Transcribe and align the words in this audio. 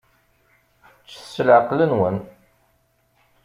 Ččet 0.99 1.25
s 1.33 1.35
leεqel-nwen. 1.47 2.17